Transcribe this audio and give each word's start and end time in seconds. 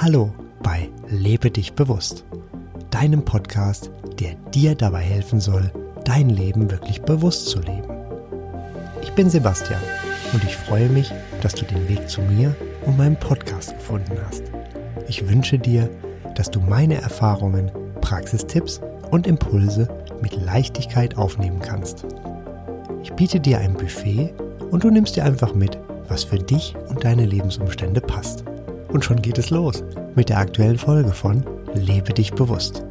Hallo 0.00 0.32
bei 0.62 0.88
Lebe 1.08 1.50
dich 1.50 1.72
bewusst, 1.72 2.24
deinem 2.90 3.24
Podcast, 3.24 3.90
der 4.20 4.34
dir 4.54 4.74
dabei 4.74 5.00
helfen 5.00 5.40
soll, 5.40 5.72
dein 6.04 6.30
Leben 6.30 6.70
wirklich 6.70 7.02
bewusst 7.02 7.48
zu 7.48 7.60
leben. 7.60 7.88
Ich 9.02 9.12
bin 9.12 9.28
Sebastian 9.28 9.80
und 10.32 10.44
ich 10.44 10.56
freue 10.56 10.88
mich, 10.88 11.12
dass 11.42 11.54
du 11.54 11.64
den 11.64 11.88
Weg 11.88 12.08
zu 12.08 12.20
mir 12.22 12.54
und 12.86 12.96
meinem 12.96 13.16
Podcast 13.16 13.74
gefunden 13.74 14.16
hast. 14.26 14.44
Ich 15.08 15.28
wünsche 15.28 15.58
dir, 15.58 15.90
dass 16.34 16.50
du 16.50 16.60
meine 16.60 17.00
Erfahrungen, 17.00 17.70
Praxistipps 18.00 18.80
und 19.10 19.26
Impulse 19.26 19.88
mit 20.22 20.32
Leichtigkeit 20.44 21.16
aufnehmen 21.16 21.60
kannst. 21.60 22.06
Ich 23.02 23.12
biete 23.14 23.40
dir 23.40 23.58
ein 23.58 23.74
Buffet 23.74 24.32
und 24.70 24.84
du 24.84 24.90
nimmst 24.90 25.16
dir 25.16 25.24
einfach 25.24 25.54
mit, 25.54 25.78
was 26.08 26.24
für 26.24 26.38
dich 26.38 26.74
und 26.88 27.04
deine 27.04 27.26
Lebensumstände 27.26 28.00
passt. 28.00 28.44
Und 28.88 29.04
schon 29.04 29.22
geht 29.22 29.38
es 29.38 29.50
los 29.50 29.84
mit 30.14 30.28
der 30.28 30.38
aktuellen 30.38 30.78
Folge 30.78 31.12
von 31.12 31.44
Lebe 31.74 32.14
dich 32.14 32.32
bewusst. 32.32 32.82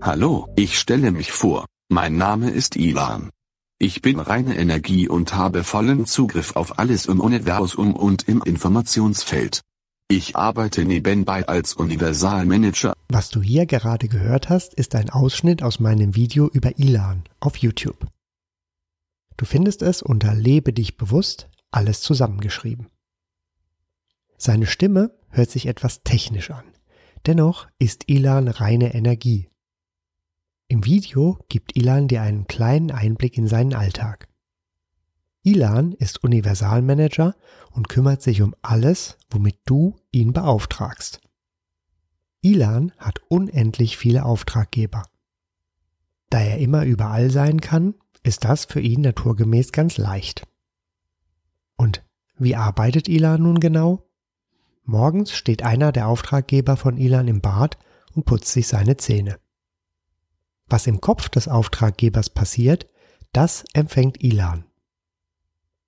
Hallo, 0.00 0.48
ich 0.56 0.78
stelle 0.78 1.10
mich 1.10 1.30
vor. 1.30 1.66
Mein 1.90 2.16
Name 2.16 2.50
ist 2.50 2.76
Ilan. 2.76 3.30
Ich 3.78 4.02
bin 4.02 4.18
reine 4.20 4.56
Energie 4.56 5.08
und 5.08 5.34
habe 5.34 5.64
vollen 5.64 6.06
Zugriff 6.06 6.56
auf 6.56 6.78
alles 6.78 7.06
im 7.06 7.20
Universum 7.20 7.94
und 7.94 8.28
im 8.28 8.42
Informationsfeld. 8.42 9.62
Ich 10.08 10.36
arbeite 10.36 10.84
nebenbei 10.84 11.46
als 11.46 11.74
Universalmanager. 11.74 12.94
Was 13.08 13.30
du 13.30 13.42
hier 13.42 13.66
gerade 13.66 14.08
gehört 14.08 14.48
hast, 14.48 14.74
ist 14.74 14.94
ein 14.94 15.08
Ausschnitt 15.08 15.62
aus 15.62 15.80
meinem 15.80 16.16
Video 16.16 16.48
über 16.48 16.78
Ilan 16.78 17.24
auf 17.38 17.56
YouTube. 17.56 18.06
Du 19.40 19.46
findest 19.46 19.80
es 19.80 20.02
unter 20.02 20.34
Lebe 20.34 20.70
dich 20.74 20.98
bewusst, 20.98 21.48
alles 21.70 22.02
zusammengeschrieben. 22.02 22.90
Seine 24.36 24.66
Stimme 24.66 25.18
hört 25.30 25.50
sich 25.50 25.64
etwas 25.64 26.02
technisch 26.02 26.50
an. 26.50 26.66
Dennoch 27.24 27.66
ist 27.78 28.10
Ilan 28.10 28.48
reine 28.48 28.92
Energie. 28.92 29.48
Im 30.68 30.84
Video 30.84 31.38
gibt 31.48 31.74
Ilan 31.74 32.06
dir 32.06 32.20
einen 32.20 32.48
kleinen 32.48 32.90
Einblick 32.90 33.38
in 33.38 33.46
seinen 33.46 33.72
Alltag. 33.72 34.28
Ilan 35.42 35.92
ist 35.92 36.22
Universalmanager 36.22 37.34
und 37.70 37.88
kümmert 37.88 38.20
sich 38.20 38.42
um 38.42 38.54
alles, 38.60 39.16
womit 39.30 39.56
du 39.64 39.96
ihn 40.10 40.34
beauftragst. 40.34 41.18
Ilan 42.42 42.92
hat 42.98 43.22
unendlich 43.28 43.96
viele 43.96 44.26
Auftraggeber. 44.26 45.04
Da 46.28 46.40
er 46.40 46.58
immer 46.58 46.84
überall 46.84 47.30
sein 47.30 47.62
kann, 47.62 47.94
ist 48.22 48.44
das 48.44 48.64
für 48.64 48.80
ihn 48.80 49.00
naturgemäß 49.00 49.72
ganz 49.72 49.96
leicht. 49.98 50.46
Und 51.76 52.04
wie 52.36 52.56
arbeitet 52.56 53.08
Ilan 53.08 53.42
nun 53.42 53.60
genau? 53.60 54.06
Morgens 54.84 55.32
steht 55.32 55.62
einer 55.62 55.92
der 55.92 56.08
Auftraggeber 56.08 56.76
von 56.76 56.96
Ilan 56.96 57.28
im 57.28 57.40
Bad 57.40 57.78
und 58.14 58.24
putzt 58.24 58.52
sich 58.52 58.66
seine 58.66 58.96
Zähne. 58.96 59.38
Was 60.66 60.86
im 60.86 61.00
Kopf 61.00 61.28
des 61.28 61.48
Auftraggebers 61.48 62.30
passiert, 62.30 62.88
das 63.32 63.64
empfängt 63.72 64.22
Ilan. 64.22 64.64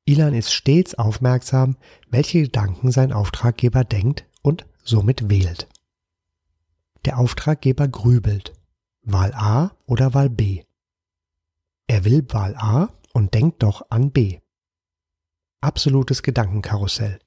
Ilan 0.05 0.35
ist 0.35 0.53
stets 0.53 0.95
aufmerksam, 0.95 1.77
welche 2.11 2.43
Gedanken 2.43 2.91
sein 2.91 3.13
Auftraggeber 3.13 3.85
denkt 3.85 4.27
und 4.43 4.67
somit 4.83 5.29
wählt. 5.29 5.69
Der 7.05 7.19
Auftraggeber 7.19 7.89
grübelt. 7.89 8.53
Wahl 9.03 9.33
A 9.35 9.77
oder 9.87 10.15
Wahl 10.15 10.31
B. 10.31 10.63
Er 11.87 12.05
will 12.05 12.25
Wahl 12.29 12.57
A 12.57 12.89
und 13.13 13.35
denkt 13.35 13.63
doch 13.63 13.91
an 13.91 14.11
B. 14.11 14.41
Absolutes 15.61 16.23
Gedankenkarussell. 16.23 17.19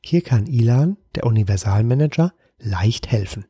Hier 0.00 0.22
kann 0.22 0.46
Ilan, 0.46 0.96
der 1.14 1.26
Universalmanager, 1.26 2.32
leicht 2.58 3.10
helfen. 3.10 3.46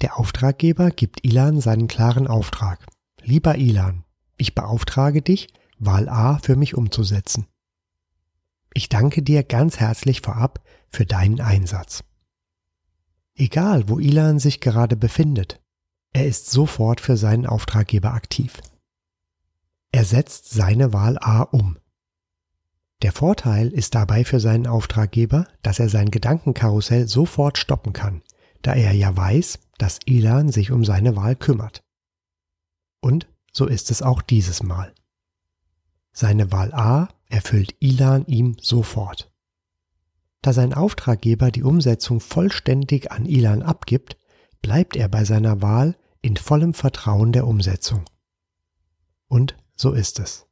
Der 0.00 0.18
Auftraggeber 0.18 0.90
gibt 0.90 1.24
Ilan 1.24 1.60
seinen 1.60 1.88
klaren 1.88 2.26
Auftrag. 2.26 2.86
Lieber 3.20 3.56
Ilan, 3.56 4.04
ich 4.38 4.54
beauftrage 4.54 5.20
dich, 5.20 5.52
Wahl 5.78 6.08
A 6.08 6.38
für 6.38 6.56
mich 6.56 6.74
umzusetzen. 6.74 7.46
Ich 8.72 8.88
danke 8.88 9.22
dir 9.22 9.42
ganz 9.42 9.78
herzlich 9.78 10.20
vorab 10.20 10.64
für 10.90 11.04
deinen 11.04 11.40
Einsatz. 11.40 12.04
Egal, 13.34 13.88
wo 13.88 13.98
Ilan 13.98 14.38
sich 14.38 14.60
gerade 14.60 14.96
befindet, 14.96 15.59
er 16.12 16.26
ist 16.26 16.50
sofort 16.50 17.00
für 17.00 17.16
seinen 17.16 17.46
Auftraggeber 17.46 18.14
aktiv. 18.14 18.60
Er 19.92 20.04
setzt 20.04 20.50
seine 20.50 20.92
Wahl 20.92 21.18
A 21.18 21.42
um. 21.42 21.78
Der 23.02 23.12
Vorteil 23.12 23.68
ist 23.68 23.94
dabei 23.94 24.24
für 24.24 24.40
seinen 24.40 24.66
Auftraggeber, 24.66 25.46
dass 25.62 25.78
er 25.78 25.88
sein 25.88 26.10
Gedankenkarussell 26.10 27.08
sofort 27.08 27.58
stoppen 27.58 27.92
kann, 27.92 28.22
da 28.62 28.74
er 28.74 28.92
ja 28.92 29.16
weiß, 29.16 29.58
dass 29.78 30.00
Ilan 30.04 30.50
sich 30.50 30.70
um 30.70 30.84
seine 30.84 31.16
Wahl 31.16 31.34
kümmert. 31.34 31.82
Und 33.00 33.26
so 33.52 33.66
ist 33.66 33.90
es 33.90 34.02
auch 34.02 34.20
dieses 34.20 34.62
Mal. 34.62 34.92
Seine 36.12 36.52
Wahl 36.52 36.72
A 36.74 37.08
erfüllt 37.28 37.74
Ilan 37.80 38.26
ihm 38.26 38.56
sofort. 38.60 39.32
Da 40.42 40.52
sein 40.52 40.74
Auftraggeber 40.74 41.50
die 41.50 41.62
Umsetzung 41.62 42.20
vollständig 42.20 43.10
an 43.12 43.26
Ilan 43.26 43.62
abgibt, 43.62 44.16
bleibt 44.62 44.96
er 44.96 45.08
bei 45.08 45.24
seiner 45.24 45.62
Wahl 45.62 45.96
in 46.22 46.36
vollem 46.36 46.74
Vertrauen 46.74 47.32
der 47.32 47.46
Umsetzung. 47.46 48.04
Und 49.28 49.56
so 49.76 49.92
ist 49.92 50.18
es. 50.18 50.46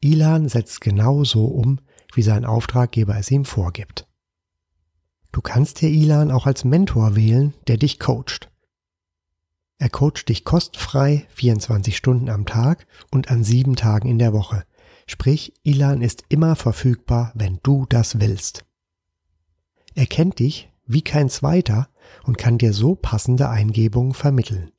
Ilan 0.00 0.48
setzt 0.48 0.80
genau 0.80 1.24
so 1.24 1.46
um, 1.46 1.80
wie 2.14 2.22
sein 2.22 2.44
Auftraggeber 2.44 3.16
es 3.16 3.30
ihm 3.30 3.44
vorgibt. 3.44 4.06
Du 5.32 5.40
kannst 5.40 5.80
dir 5.80 5.90
Ilan 5.90 6.30
auch 6.30 6.46
als 6.46 6.64
Mentor 6.64 7.16
wählen, 7.16 7.54
der 7.66 7.76
dich 7.76 7.98
coacht. 7.98 8.50
Er 9.78 9.90
coacht 9.90 10.28
dich 10.28 10.44
kostenfrei 10.44 11.26
24 11.30 11.96
Stunden 11.96 12.30
am 12.30 12.46
Tag 12.46 12.86
und 13.10 13.30
an 13.30 13.44
sieben 13.44 13.76
Tagen 13.76 14.08
in 14.08 14.18
der 14.18 14.32
Woche. 14.32 14.64
Sprich, 15.06 15.52
Ilan 15.62 16.00
ist 16.00 16.24
immer 16.28 16.56
verfügbar, 16.56 17.32
wenn 17.34 17.60
du 17.62 17.84
das 17.86 18.18
willst. 18.18 18.64
Er 19.94 20.06
kennt 20.06 20.38
dich 20.38 20.70
wie 20.86 21.02
kein 21.02 21.28
zweiter 21.28 21.88
und 22.24 22.38
kann 22.38 22.58
dir 22.58 22.72
so 22.72 22.94
passende 22.94 23.48
Eingebungen 23.48 24.14
vermitteln. 24.14 24.72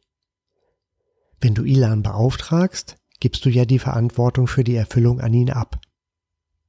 Wenn 1.39 1.53
du 1.53 1.63
Ilan 1.63 2.03
beauftragst, 2.03 2.97
gibst 3.19 3.45
du 3.45 3.49
ja 3.49 3.65
die 3.65 3.79
Verantwortung 3.79 4.47
für 4.47 4.63
die 4.63 4.75
Erfüllung 4.75 5.21
an 5.21 5.33
ihn 5.33 5.51
ab. 5.51 5.79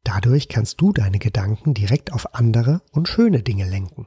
Dadurch 0.05 0.49
kannst 0.49 0.81
du 0.81 0.93
deine 0.93 1.19
Gedanken 1.19 1.75
direkt 1.75 2.13
auf 2.13 2.35
andere 2.35 2.83
und 2.93 3.09
schöne 3.09 3.43
Dinge 3.43 3.69
lenken. 3.69 4.07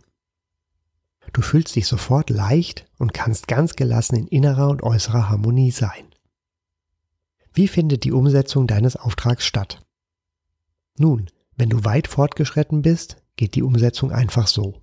Du 1.34 1.42
fühlst 1.42 1.76
dich 1.76 1.88
sofort 1.88 2.30
leicht 2.30 2.88
und 2.98 3.14
kannst 3.14 3.48
ganz 3.48 3.76
gelassen 3.76 4.16
in 4.16 4.28
innerer 4.28 4.70
und 4.70 4.84
äußerer 4.84 5.30
Harmonie 5.30 5.72
sein. 5.72 6.08
Wie 7.54 7.68
findet 7.68 8.04
die 8.04 8.12
Umsetzung 8.12 8.66
deines 8.66 8.96
Auftrags 8.96 9.46
statt? 9.46 9.86
Nun, 10.98 11.28
wenn 11.56 11.70
du 11.70 11.84
weit 11.84 12.08
fortgeschritten 12.08 12.82
bist, 12.82 13.18
geht 13.36 13.56
die 13.56 13.64
Umsetzung 13.64 14.12
einfach 14.12 14.48
so. 14.48 14.81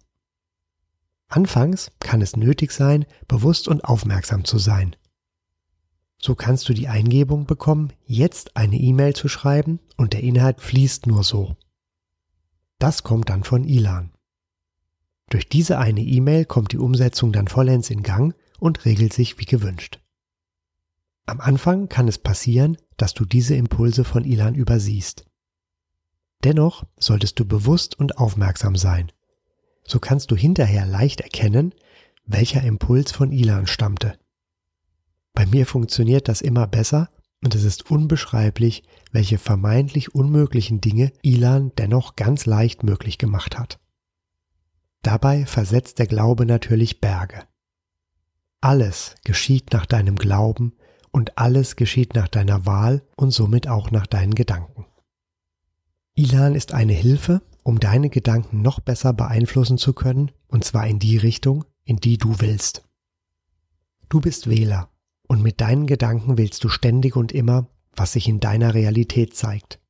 Anfangs 1.28 1.92
kann 2.00 2.22
es 2.22 2.36
nötig 2.36 2.72
sein, 2.72 3.04
bewusst 3.28 3.68
und 3.68 3.84
aufmerksam 3.84 4.44
zu 4.44 4.58
sein. 4.58 4.96
So 6.20 6.34
kannst 6.34 6.68
du 6.68 6.72
die 6.72 6.88
Eingebung 6.88 7.44
bekommen, 7.44 7.92
jetzt 8.06 8.56
eine 8.56 8.76
E-Mail 8.76 9.14
zu 9.14 9.28
schreiben 9.28 9.78
und 9.96 10.14
der 10.14 10.22
Inhalt 10.22 10.60
fließt 10.60 11.06
nur 11.06 11.22
so. 11.22 11.56
Das 12.78 13.02
kommt 13.02 13.28
dann 13.28 13.44
von 13.44 13.64
Ilan. 13.64 14.12
Durch 15.28 15.48
diese 15.48 15.78
eine 15.78 16.00
E-Mail 16.00 16.46
kommt 16.46 16.72
die 16.72 16.78
Umsetzung 16.78 17.32
dann 17.32 17.46
vollends 17.46 17.90
in 17.90 18.02
Gang 18.02 18.34
und 18.58 18.86
regelt 18.86 19.12
sich 19.12 19.38
wie 19.38 19.44
gewünscht. 19.44 20.00
Am 21.26 21.40
Anfang 21.40 21.90
kann 21.90 22.08
es 22.08 22.16
passieren, 22.16 22.78
dass 22.96 23.12
du 23.12 23.26
diese 23.26 23.54
Impulse 23.54 24.04
von 24.04 24.24
Ilan 24.24 24.54
übersiehst. 24.54 25.26
Dennoch 26.42 26.84
solltest 26.98 27.38
du 27.38 27.44
bewusst 27.44 27.98
und 27.98 28.16
aufmerksam 28.16 28.76
sein 28.76 29.12
so 29.88 29.98
kannst 29.98 30.30
du 30.30 30.36
hinterher 30.36 30.86
leicht 30.86 31.22
erkennen, 31.22 31.74
welcher 32.26 32.62
Impuls 32.62 33.10
von 33.10 33.32
Ilan 33.32 33.66
stammte. 33.66 34.18
Bei 35.32 35.46
mir 35.46 35.66
funktioniert 35.66 36.28
das 36.28 36.42
immer 36.42 36.66
besser 36.66 37.08
und 37.42 37.54
es 37.54 37.64
ist 37.64 37.90
unbeschreiblich, 37.90 38.82
welche 39.12 39.38
vermeintlich 39.38 40.14
unmöglichen 40.14 40.80
Dinge 40.80 41.12
Ilan 41.22 41.72
dennoch 41.78 42.16
ganz 42.16 42.44
leicht 42.44 42.82
möglich 42.82 43.18
gemacht 43.18 43.58
hat. 43.58 43.80
Dabei 45.02 45.46
versetzt 45.46 45.98
der 45.98 46.06
Glaube 46.06 46.44
natürlich 46.44 47.00
Berge. 47.00 47.44
Alles 48.60 49.14
geschieht 49.24 49.72
nach 49.72 49.86
deinem 49.86 50.16
Glauben 50.16 50.74
und 51.12 51.38
alles 51.38 51.76
geschieht 51.76 52.14
nach 52.14 52.28
deiner 52.28 52.66
Wahl 52.66 53.02
und 53.16 53.30
somit 53.30 53.68
auch 53.68 53.90
nach 53.90 54.06
deinen 54.06 54.34
Gedanken. 54.34 54.86
Ilan 56.14 56.56
ist 56.56 56.74
eine 56.74 56.92
Hilfe, 56.92 57.42
um 57.62 57.80
deine 57.80 58.10
Gedanken 58.10 58.62
noch 58.62 58.80
besser 58.80 59.12
beeinflussen 59.12 59.78
zu 59.78 59.92
können, 59.92 60.30
und 60.48 60.64
zwar 60.64 60.86
in 60.86 60.98
die 60.98 61.16
Richtung, 61.16 61.64
in 61.84 61.96
die 61.96 62.18
du 62.18 62.40
willst. 62.40 62.84
Du 64.08 64.20
bist 64.20 64.48
Wähler, 64.48 64.90
und 65.26 65.42
mit 65.42 65.60
deinen 65.60 65.86
Gedanken 65.86 66.38
wählst 66.38 66.64
du 66.64 66.68
ständig 66.68 67.16
und 67.16 67.32
immer, 67.32 67.68
was 67.94 68.12
sich 68.12 68.28
in 68.28 68.40
deiner 68.40 68.74
Realität 68.74 69.36
zeigt. 69.36 69.80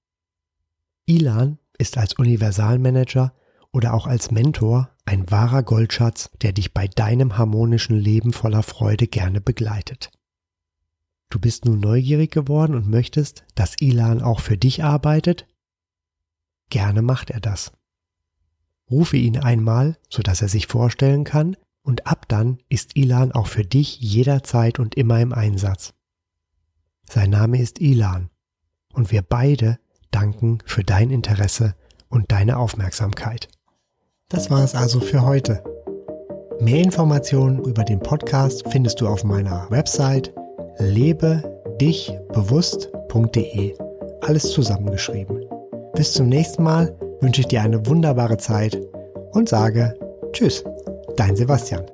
Ilan 1.07 1.59
ist 1.79 1.97
als 1.97 2.15
Universalmanager 2.15 3.33
oder 3.73 3.95
auch 3.95 4.07
als 4.07 4.31
Mentor 4.31 4.91
ein 5.05 5.31
wahrer 5.31 5.63
Goldschatz, 5.63 6.31
der 6.43 6.53
dich 6.53 6.75
bei 6.75 6.89
deinem 6.89 7.39
harmonischen 7.39 7.97
Leben 7.97 8.33
voller 8.33 8.63
Freude 8.63 9.07
gerne 9.07 9.41
begleitet. 9.41 10.11
Du 11.31 11.39
bist 11.39 11.65
nun 11.65 11.81
neugierig 11.81 12.31
geworden 12.31 12.75
und 12.75 12.89
möchtest, 12.89 13.45
dass 13.55 13.77
Ilan 13.81 14.23
auch 14.23 14.41
für 14.41 14.57
dich 14.57 14.83
arbeitet? 14.83 15.47
Gerne 16.71 17.03
macht 17.03 17.31
er 17.31 17.41
das. 17.41 17.73
Rufe 18.91 19.17
ihn 19.17 19.39
einmal, 19.39 19.99
sodass 20.09 20.43
er 20.43 20.49
sich 20.49 20.67
vorstellen 20.67 21.25
kann, 21.25 21.57
und 21.83 22.07
ab 22.07 22.27
dann 22.29 22.59
ist 22.69 22.97
Ilan 22.97 23.33
auch 23.33 23.47
für 23.47 23.65
dich 23.65 23.99
jederzeit 24.01 24.79
und 24.79 24.95
immer 24.95 25.21
im 25.21 25.33
Einsatz. 25.33 25.95
Sein 27.09 27.31
Name 27.31 27.61
ist 27.61 27.81
Ilan 27.81 28.31
und 28.93 29.11
wir 29.11 29.23
beide 29.23 29.79
danken 30.11 30.59
für 30.67 30.85
dein 30.85 31.11
Interesse 31.11 31.75
und 32.09 32.31
deine 32.33 32.59
Aufmerksamkeit. 32.59 33.49
Das 34.29 34.51
war 34.51 34.63
es 34.63 34.75
also 34.75 35.01
für 35.01 35.23
heute. 35.23 35.65
Mehr 36.61 36.83
Informationen 36.83 37.65
über 37.65 37.85
den 37.85 38.01
Podcast 38.01 38.65
findest 38.69 39.01
du 39.01 39.09
auf 39.09 39.25
meiner 39.25 39.71
Website 39.71 40.35
lebedichbewusst.de. 40.79 43.79
Alles 44.21 44.53
zusammengeschrieben. 44.53 45.38
Bis 45.99 46.13
zum 46.13 46.29
nächsten 46.29 46.63
Mal 46.63 46.97
wünsche 47.21 47.41
ich 47.41 47.49
dir 47.49 47.61
eine 47.61 47.85
wunderbare 47.85 48.37
Zeit 48.37 48.79
und 49.33 49.49
sage 49.49 49.99
Tschüss, 50.31 50.63
dein 51.17 51.35
Sebastian. 51.35 51.87